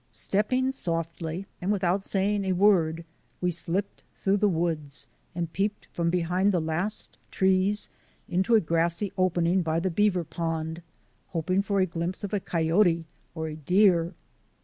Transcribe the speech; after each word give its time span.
Stepping 0.09 0.71
softly 0.71 1.45
and 1.61 1.71
without 1.71 2.03
saying 2.03 2.43
a 2.43 2.53
word, 2.53 3.05
we 3.39 3.51
slipped 3.51 4.01
through 4.15 4.35
the 4.37 4.47
woods 4.49 5.05
and 5.35 5.53
peeped 5.53 5.85
from 5.91 6.09
be 6.09 6.21
hind 6.21 6.51
the 6.51 6.59
last 6.59 7.17
trees 7.29 7.87
into 8.27 8.55
a 8.55 8.59
grassy 8.59 9.13
opening 9.15 9.61
by 9.61 9.79
the 9.79 9.91
beaver 9.91 10.23
pond, 10.23 10.81
hoping 11.27 11.61
for 11.61 11.79
a 11.79 11.85
glimpse 11.85 12.23
of 12.23 12.33
a 12.33 12.39
coyote 12.39 13.05
or 13.35 13.47
a 13.47 13.55
deer. 13.55 14.15